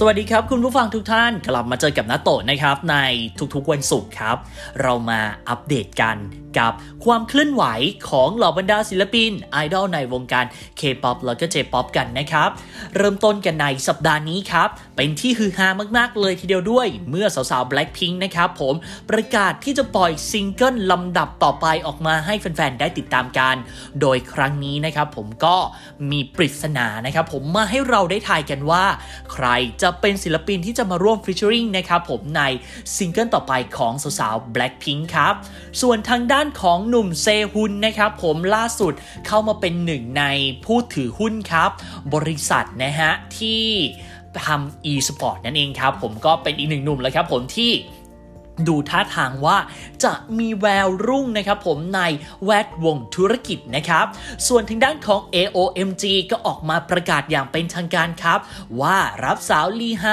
[0.00, 2.96] สวัสดีครับคุณผู้ฟังทุกท่านกลับมาเจอกับนาโตะนะครับใน
[3.54, 4.36] ทุกๆวันศุกร์ครับ
[4.82, 6.16] เรามาอัปเดตกัน
[6.58, 6.72] กับ
[7.04, 7.64] ความเคลื่อนไหว
[8.08, 10.46] ของเหล่าบรรดาศิลปินไอดอลในวงการ
[10.80, 12.50] K-POP แล้วก็ J-POP กันนะครับ
[12.96, 18.74] เริ่มต้นกันในสัปดาห์นี้ครับ เป็นที่ฮือฮามากๆเลยทีเดียวด้วย เมื่อสาวๆ Blackpink นะครับผม
[19.10, 23.56] ประกาศที่จะปล่อยซิงเกิลลำดับต่อไปออกมาให้แฟนๆ ได้ติดตามกัน
[24.00, 25.56] โดยครั้งนี้นะครับผมก็
[26.10, 28.84] มีปริศนานะครับผมมาให้เราได้ทายกันว่า
[29.32, 29.46] ใคร
[29.82, 32.42] จะเป็นศิลปินที่จะมาร่วม featuring นะครับผมใน
[32.96, 35.34] ซิงเกิลต่อไปของสาวๆ Blackpink ครับ
[35.80, 38.92] ส่วนทางด้านของหนุ่มเซฮุนนะครับผมล่าสุด
[39.26, 40.24] เข้ามาเป็นหนึ่งใน
[40.64, 41.70] ผู้ถือหุ้นครับ
[42.14, 43.64] บริษัทนะฮะที่
[44.46, 47.70] ทำ e-sport นั่นเองครับ ผมก็เป็นอีกหนึ่งหนุ่มแล้วครับผมที่
[48.68, 49.58] ดูท่าทางว่า
[50.04, 52.00] จะมีแววรุ่งนะครับผมใน
[52.44, 54.06] แวดวงธุรกิจนะครับ
[54.46, 58.38] ส่วนทางด้านของ AOMG ก็ออกมาประกาศอย่างเป็นทางการครับ
[58.80, 60.06] ว่ารับสาวลีไฮ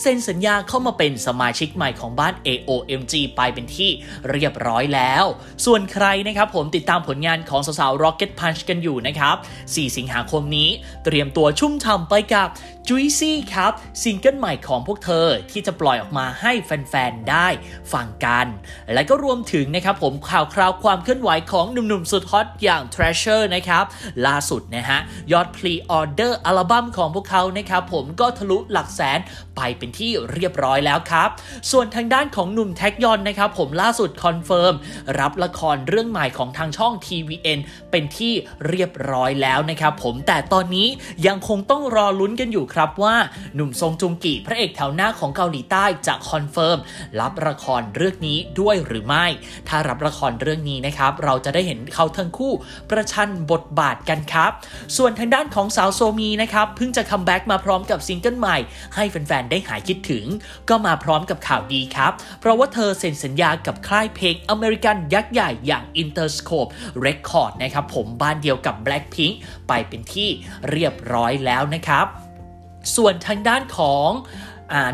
[0.00, 3.90] เซ็นสัญญาเข้ามาเป็นสมาชิกใหม่ของบ้าน AOMG ไปเป็นที่
[4.30, 5.24] เรียบร้อยแล้ว
[5.64, 10.70] ส่วนใครนะครับผมติดตามผลงานของสาวๆ Rocket Punch กันอยู่นะครับ 4 สิงหาคมนี้
[11.04, 12.48] เตรียมตัวชุ่มฉ่ำไปกับ
[12.88, 13.72] Juicy ครับ
[14.02, 17.48] ซิงเกิลใหม่ของพวกเธอที่จะปล่อยออกมาให้แฟนๆ ได้
[17.92, 18.46] ฟังกัน
[18.92, 23.84] และก็รวมถึงนะครับผมข่าวคราวความเคลื่อนไหวของหนุ่มๆสุดฮอตอย่าง Treasure นะครับ
[24.26, 24.98] ล่าสุดนะฮะ
[25.32, 29.18] ยอด pre-order อัลบั้มของพวกเขานะครับผมก็ทะลุหลักแสน
[29.56, 31.28] ไปเป็นที่เรียบร้อยแล้วครับ
[31.70, 34.74] ส่วนทางด้านของหนุ่มแทคยอนนะครับผมล่าสุด confirm
[35.20, 37.58] รับละครเรื่องใหม่ของทางช่อง TVN
[37.90, 38.32] เป็นที่
[38.68, 40.88] เรียบร้อยแล้วนะครับผมแต่ตอนนี้
[41.26, 43.16] ยังคงต้องรอลุ้นกันอยู่ครับว่า
[43.54, 46.78] หนุ่มซงจุงกิพระเอกแถวหน้าของเกาหลีใต้จะ confirm
[47.20, 49.26] รับละครเรื่องนี้ด้วยหรือไม่
[49.68, 52.52] ถ้ารับละครเรื่องนี้นะครับ เราจะได้เห็นเขาทั้งคู่
[52.90, 54.50] ประชันบทบาทกันครับ
[54.96, 58.56] ส่วนทางด้านของสาวโซมีนะครับเพิ่งจะ comeback มาพร้อมกับซิงเกิลใหม่
[58.94, 60.24] ให้แฟนๆได้หายคิดถึง
[60.68, 66.70] ก็มาพร้อมกับข่าวดีครับ เพราะว่าเธอเซ็นสัญญากับค่ายเพลงอเมริกันยักษ์ใหญ่อย่าง Interscope
[67.04, 69.34] Records นะครับผมบ้านเดียวกับ Blackpink
[69.68, 70.28] ไปเป็นที่
[70.70, 72.06] เรียบร้อยแล้วนะครับ
[72.96, 74.10] ส่วนทางด้านของ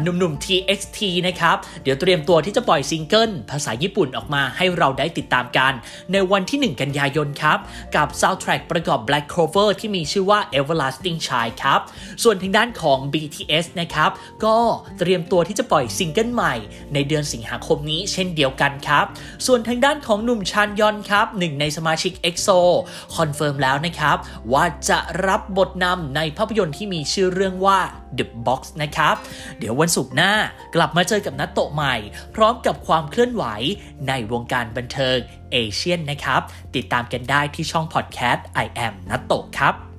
[0.03, 5.73] หนุ่มๆ TXT นะครับ เดี๋ยวเตรียมตัวที่จะปล่อยซิงเกิลภาษาญี่ปุ่นออกมาให้เราได้ติดตามกัน
[6.13, 7.59] ในวันที่ 1 กันยายนครับ
[7.97, 11.81] กับซาวด์แทร็กประกอบ Black Clover ที่มีชื่อว่า Everlasting Shine ครับ
[12.23, 14.11] ส่วนทางด้านของ BTS นะครับ
[14.45, 14.57] ก็
[14.99, 16.55] เตรียมตัวที่จะปล่อยซิงเกิลใหม่
[16.95, 19.05] ในเดือนสิงหาคมนี้เช่นเดียวกันครับ
[19.47, 22.59] ส่วนทางด้านของหนุ่มชานยอลครับหนึ่งในสมาชิก EXO
[23.17, 24.17] confirm แล้วนะครับ
[24.53, 27.81] ว่าจะรับบทนำในภาพยนตร์ที่มีชื่อเรื่องว่า
[28.19, 29.15] The Box นะครับ
[29.59, 30.33] เดี๋ยววันศุกร์หน้า
[30.75, 31.97] กลับมาเจอกับนัตโตะใหม่
[32.35, 33.45] พร้อมกับความเคลื่อนไหว
[34.09, 35.19] ในวงการบันเทิง
[35.53, 36.41] Asian นะครับ
[36.77, 39.90] ติดตามกันได้ที่ช่องพอดแคสต์ I am นัตโตะครับ